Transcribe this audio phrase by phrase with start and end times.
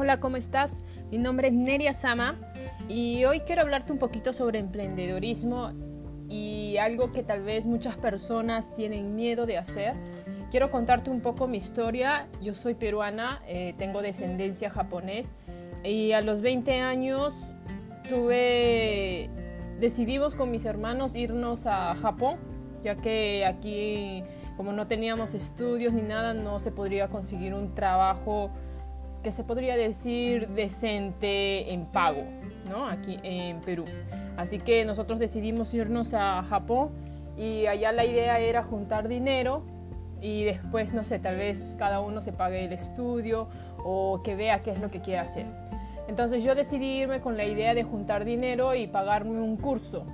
[0.00, 0.72] Hola, ¿cómo estás?
[1.10, 2.34] Mi nombre es Neria Sama
[2.88, 5.72] y hoy quiero hablarte un poquito sobre emprendedorismo
[6.26, 9.92] y algo que tal vez muchas personas tienen miedo de hacer.
[10.50, 12.28] Quiero contarte un poco mi historia.
[12.40, 15.32] Yo soy peruana, eh, tengo descendencia japonés
[15.84, 17.34] y a los 20 años
[18.08, 19.28] tuve,
[19.80, 22.38] decidimos con mis hermanos irnos a Japón,
[22.80, 24.24] ya que aquí
[24.56, 28.50] como no teníamos estudios ni nada, no se podría conseguir un trabajo
[29.22, 32.22] que se podría decir decente en pago,
[32.68, 32.86] ¿no?
[32.86, 33.84] Aquí en Perú.
[34.36, 36.90] Así que nosotros decidimos irnos a Japón
[37.36, 39.62] y allá la idea era juntar dinero
[40.20, 43.48] y después, no sé, tal vez cada uno se pague el estudio
[43.84, 45.46] o que vea qué es lo que quiere hacer.
[46.08, 50.06] Entonces yo decidí irme con la idea de juntar dinero y pagarme un curso.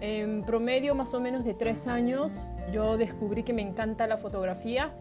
[0.00, 4.92] En promedio más o menos de tres años yo descubrí que me encanta la fotografía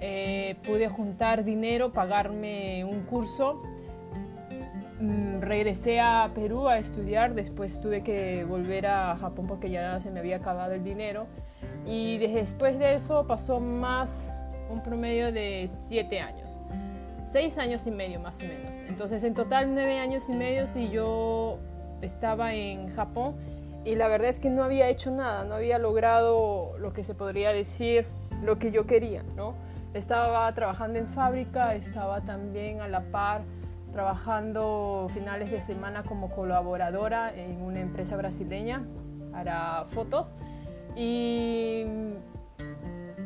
[0.00, 3.58] eh, pude juntar dinero, pagarme un curso.
[5.00, 10.10] Mm, regresé a Perú a estudiar, después tuve que volver a Japón porque ya se
[10.10, 11.26] me había acabado el dinero.
[11.86, 14.30] Y después de eso pasó más
[14.68, 16.48] un promedio de siete años,
[17.24, 18.74] seis años y medio más o menos.
[18.88, 21.58] Entonces en total nueve años y medio si yo
[22.02, 23.36] estaba en Japón
[23.84, 27.14] y la verdad es que no había hecho nada, no había logrado lo que se
[27.14, 28.06] podría decir
[28.42, 29.54] lo que yo quería, ¿no?
[29.98, 33.42] Estaba trabajando en fábrica, estaba también a la par
[33.92, 38.86] trabajando finales de semana como colaboradora en una empresa brasileña
[39.32, 40.34] para fotos
[40.94, 41.84] y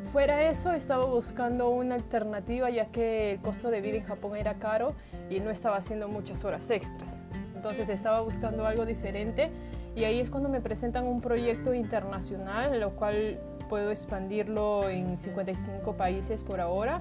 [0.05, 4.35] fuera de eso estaba buscando una alternativa ya que el costo de vida en Japón
[4.39, 4.95] era caro
[5.29, 7.23] y no estaba haciendo muchas horas extras.
[7.55, 9.51] Entonces estaba buscando algo diferente
[9.95, 13.39] y ahí es cuando me presentan un proyecto internacional, lo cual
[13.73, 17.01] puedo expandirlo en 55 países por ahora.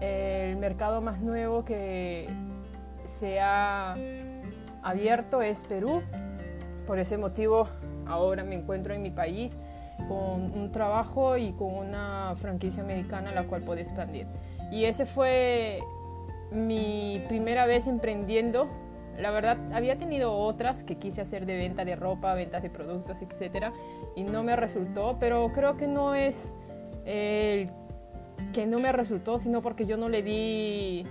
[0.00, 2.26] El mercado más nuevo que
[3.04, 3.94] se ha
[4.82, 6.02] abierto es Perú.
[6.86, 7.68] Por ese motivo
[8.06, 9.58] ahora me encuentro en mi país
[10.08, 14.26] con un trabajo y con una franquicia americana la cual puedo expandir.
[14.72, 15.80] Y ese fue
[16.50, 18.66] mi primera vez emprendiendo
[19.18, 23.20] la verdad, había tenido otras que quise hacer de venta de ropa, ventas de productos,
[23.22, 23.72] etcétera,
[24.14, 26.52] y no me resultó, pero creo que no es
[27.04, 27.70] el
[28.52, 31.04] que no me resultó, sino porque yo no le di,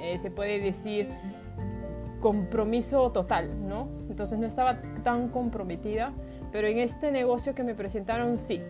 [0.00, 1.08] eh, se puede decir,
[2.20, 3.88] compromiso total, ¿no?
[4.08, 6.12] Entonces no estaba tan comprometida,
[6.50, 8.62] pero en este negocio que me presentaron sí.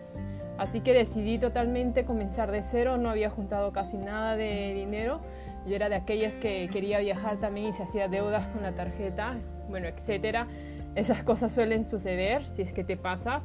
[0.57, 5.19] Así que decidí totalmente comenzar de cero, no había juntado casi nada de dinero.
[5.65, 9.37] Yo era de aquellas que quería viajar también y se hacía deudas con la tarjeta,
[9.69, 10.47] bueno, etcétera.
[10.95, 13.41] Esas cosas suelen suceder, si es que te pasa,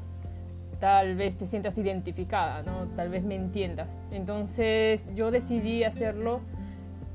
[0.80, 2.88] tal vez te sientas identificada, ¿no?
[2.88, 3.98] Tal vez me entiendas.
[4.10, 6.41] Entonces yo decidí hacerlo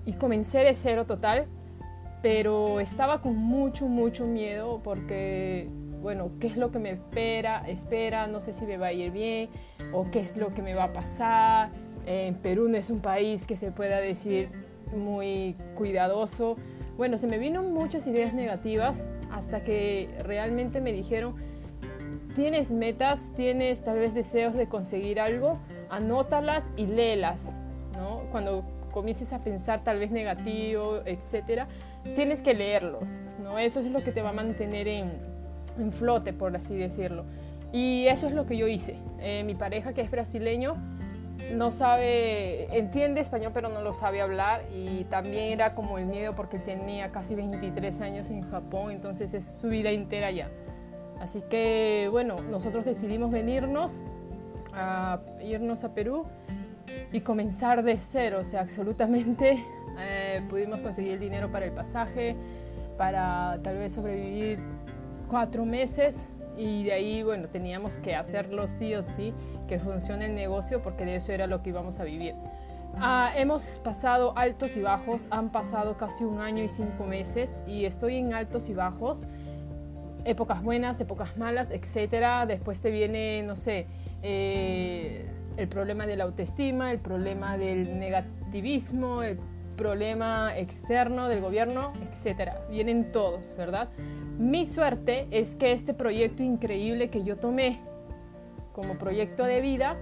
[0.06, 1.46] y comencé de cero total,
[2.22, 5.70] pero estaba con mucho, mucho miedo porque
[6.02, 9.10] bueno, qué es lo que me espera, espera, no sé si me va a ir
[9.12, 9.50] bien
[9.92, 11.70] o qué es lo que me va a pasar.
[12.06, 14.50] En Perú no es un país que se pueda decir
[14.96, 16.58] muy cuidadoso.
[16.98, 21.36] Bueno, se me vino muchas ideas negativas hasta que realmente me dijeron,
[22.36, 25.60] tienes metas, tienes tal vez deseos de conseguir algo,
[25.90, 27.60] anótalas y léelas,
[27.94, 28.22] ¿no?
[28.32, 31.68] Cuando comiences a pensar tal vez negativo, etcétera,
[32.16, 33.10] tienes que leerlos,
[33.44, 33.60] ¿no?
[33.60, 35.12] Eso es lo que te va a mantener en,
[35.78, 37.26] en flote, por así decirlo.
[37.72, 38.96] Y eso es lo que yo hice.
[39.20, 40.76] Eh, mi pareja, que es brasileño,
[41.54, 44.64] no sabe, entiende español, pero no lo sabe hablar.
[44.74, 49.46] Y también era como el miedo porque tenía casi 23 años en Japón, entonces es
[49.46, 50.50] su vida entera allá.
[51.20, 53.98] Así que, bueno, nosotros decidimos venirnos
[54.74, 56.26] a irnos a Perú
[57.12, 59.64] y comenzar de cero, o sea, absolutamente
[60.00, 62.36] eh, pudimos conseguir el dinero para el pasaje,
[62.98, 64.60] para tal vez sobrevivir
[65.30, 69.34] cuatro meses y de ahí, bueno, teníamos que hacerlo sí o sí,
[69.68, 72.36] que funcione el negocio, porque de eso era lo que íbamos a vivir.
[72.98, 77.86] Ah, hemos pasado altos y bajos, han pasado casi un año y cinco meses y
[77.86, 79.24] estoy en altos y bajos,
[80.24, 82.46] épocas buenas, épocas malas, etcétera.
[82.46, 83.88] Después te viene, no sé,
[84.24, 85.26] eh,
[85.58, 89.40] el problema de la autoestima, el problema del negativismo, el
[89.76, 92.66] problema externo del gobierno, etcétera.
[92.70, 93.90] Vienen todos, ¿verdad?
[94.38, 97.80] Mi suerte es que este proyecto increíble que yo tomé
[98.74, 99.98] como proyecto de vida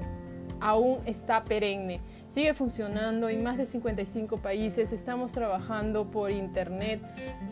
[0.60, 2.00] aún está perenne.
[2.30, 7.02] Sigue funcionando en más de 55 países, estamos trabajando por internet.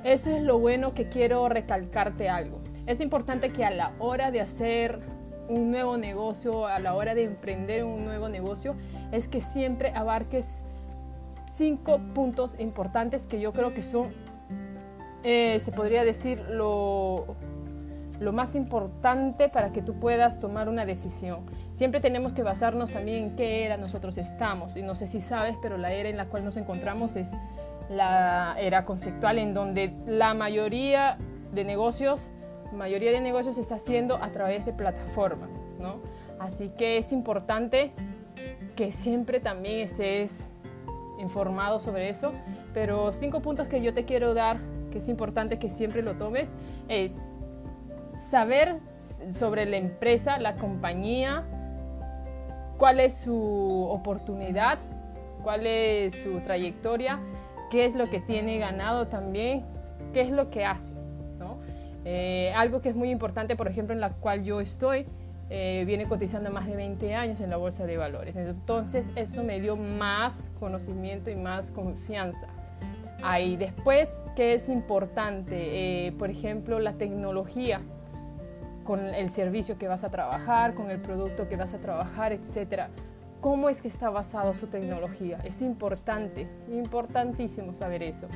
[0.03, 2.61] Eso es lo bueno que quiero recalcarte algo.
[2.87, 4.99] Es importante que a la hora de hacer
[5.49, 8.75] un nuevo negocio, a la hora de emprender un nuevo negocio,
[9.11, 10.63] es que siempre abarques
[11.61, 14.11] cinco puntos importantes que yo creo que son
[15.23, 17.35] eh, se podría decir, lo,
[18.19, 21.41] lo más importante para que tú puedas tomar una decisión.
[21.71, 24.75] Siempre tenemos que basarnos también en qué era nosotros estamos.
[24.75, 27.29] Y no sé si sabes, pero la era en la cual nos encontramos es
[27.91, 31.19] la era conceptual, en donde la mayoría
[31.53, 32.31] de negocios,
[32.73, 35.99] mayoría de negocios se está haciendo a través de plataformas, ¿no?
[36.39, 37.91] Así que es importante
[38.75, 40.49] que siempre también estés
[41.21, 42.33] informado sobre eso.
[42.73, 44.59] Pero cinco puntos que yo te quiero dar,
[44.91, 46.49] que es importante que siempre lo tomes,
[46.87, 47.35] es
[48.17, 48.79] saber
[49.31, 51.45] sobre la empresa, la compañía,
[52.77, 54.79] cuál es su oportunidad,
[55.43, 57.19] cuál es su trayectoria,
[57.69, 59.65] qué es lo que tiene ganado también,
[60.13, 60.95] qué es lo que hace.
[62.03, 65.05] Eh, algo que es muy importante, por ejemplo, en la cual yo estoy,
[65.53, 68.37] eh, viene cotizando más de 20 años en la bolsa de valores.
[68.37, 72.47] Entonces eso me dio más conocimiento y más confianza.
[73.21, 76.07] Ahí después, ¿qué es importante?
[76.07, 77.81] Eh, por ejemplo, la tecnología
[78.85, 82.89] con el servicio que vas a trabajar, con el producto que vas a trabajar, etcétera.
[83.41, 85.37] ¿Cómo es que está basado su tecnología?
[85.43, 88.27] Es importante, importantísimo saber eso.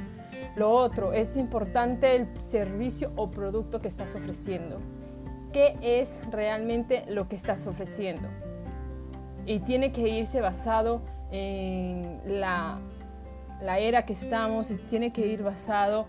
[0.57, 4.81] Lo otro, es importante el servicio o producto que estás ofreciendo.
[5.55, 8.27] ¿Qué es realmente lo que estás ofreciendo?
[9.45, 12.81] Y tiene que irse basado en la,
[13.79, 16.07] era que estamos, y tiene que ir basado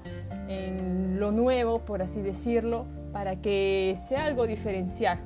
[0.48, 5.20] en lo nuevo, por así decirlo, para que sea algo diferencial.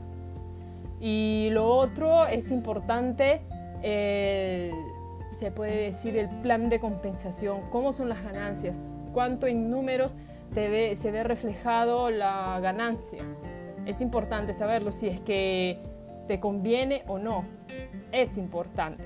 [1.01, 3.41] Y lo otro es importante,
[3.81, 10.15] se puede decir, el plan de compensación, cómo son las ganancias, cuánto en números
[10.53, 13.21] se ve reflejado la ganancia.
[13.87, 15.81] Es importante saberlo si es que
[16.29, 17.45] te conviene o no.
[18.13, 19.05] Es importante.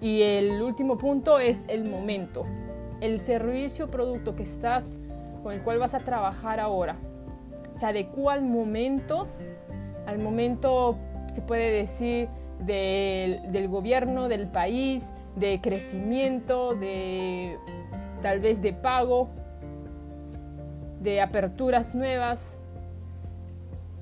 [0.00, 2.46] Y el último punto es el momento.
[3.00, 4.92] El servicio o producto que estás
[5.42, 6.96] con el cual vas a trabajar ahora
[7.72, 9.28] se adecua al momento,
[10.06, 10.98] al momento
[11.28, 12.28] se puede decir
[12.60, 17.56] del, del gobierno, del país, de crecimiento, de
[18.22, 19.30] tal vez de pago,
[21.00, 22.58] de aperturas nuevas.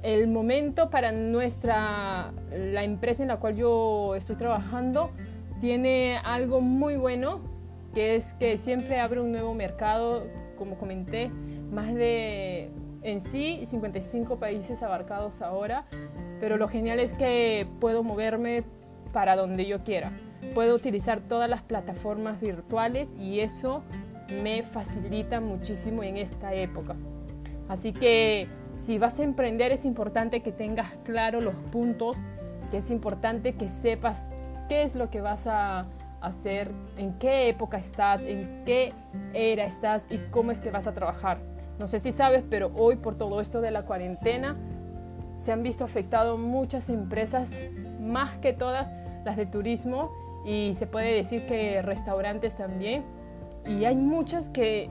[0.02, 5.10] El momento para nuestra, la empresa en la cual yo estoy trabajando,
[5.60, 7.40] tiene algo muy bueno,
[7.94, 11.30] que es que siempre abre un nuevo mercado, como comenté,
[11.70, 12.70] más de
[13.02, 15.86] en sí 55 países abarcados ahora,
[16.40, 18.64] pero lo genial es que puedo moverme
[19.12, 20.12] para donde yo quiera.
[20.54, 23.82] Puedo utilizar todas las plataformas virtuales y eso
[24.42, 26.96] me facilita muchísimo en esta época.
[27.68, 28.48] Así que
[28.82, 32.16] si vas a emprender es importante que tengas claro los puntos,
[32.70, 34.30] que es importante que sepas
[34.68, 35.86] qué es lo que vas a
[36.20, 38.92] hacer, en qué época estás, en qué
[39.34, 41.38] era estás y cómo es que vas a trabajar.
[41.78, 44.56] No sé si sabes, pero hoy por todo esto de la cuarentena
[45.36, 47.52] se han visto afectados muchas empresas,
[48.00, 48.90] más que todas
[49.24, 50.12] las de turismo
[50.44, 53.04] y se puede decir que restaurantes también.
[53.64, 54.90] Y hay muchas que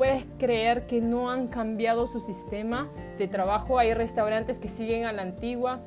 [0.00, 2.88] puedes creer que no han cambiado su sistema
[3.18, 3.78] de trabajo.
[3.78, 5.80] Hay restaurantes que siguen a la antigua,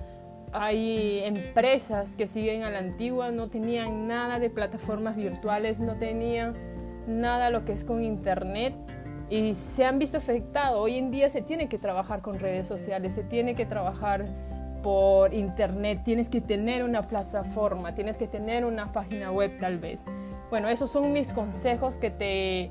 [0.51, 6.54] hay empresas que siguen a la antigua, no tenían nada de plataformas virtuales, no tenían
[7.07, 8.76] nada lo que es con internet
[9.31, 10.80] y se han visto afectados.
[10.80, 14.28] Hoy en día se tiene que trabajar con redes sociales, se tiene que trabajar
[14.83, 20.06] por internet, tienes que tener una plataforma, tienes que tener una página web tal vez.
[20.52, 22.69] Bueno, esos son mis consejos que te,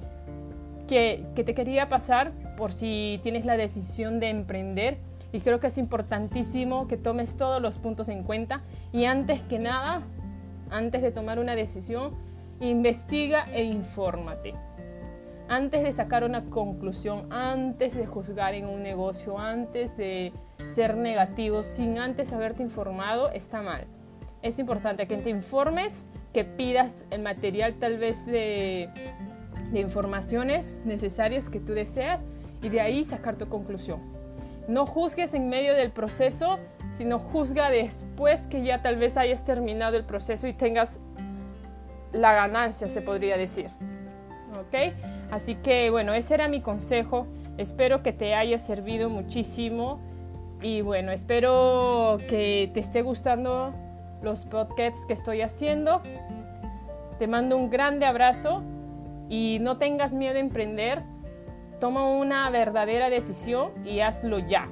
[0.87, 4.99] que, te quería pasar por si tienes la decisión de emprender.
[5.33, 8.63] Y creo que es importantísimo que tomes todos los puntos en cuenta.
[8.93, 10.03] Y antes que nada,
[10.71, 12.15] antes de tomar una decisión,
[12.61, 14.55] investiga e infórmate.
[15.49, 20.33] Antes de sacar una conclusión, antes de juzgar en un negocio, antes de
[20.65, 23.87] ser negativo, sin antes haberte informado, está mal.
[24.43, 28.25] Es importante que te informes, que pidas el material tal vez
[29.73, 32.21] de, informaciones necesarias que tú deseas
[32.63, 34.01] y de ahí sacar tu conclusión.
[34.69, 36.59] No juzgues en medio del proceso,
[36.91, 41.01] sino juzga después que ya tal vez hayas terminado el proceso y tengas
[42.13, 43.71] la ganancia, se podría decir.
[44.61, 44.95] ¿Ok?
[45.31, 47.27] Así que bueno, ese era mi consejo.
[47.59, 50.01] Espero que te haya servido muchísimo
[50.61, 53.75] y bueno, espero que te esté gustando
[54.23, 56.01] los podcasts que estoy haciendo.
[57.19, 58.63] Te mando un grande abrazo
[59.33, 61.03] y no tengas miedo a emprender.
[61.81, 64.69] Toma una verdadera decisión y hazlo ya.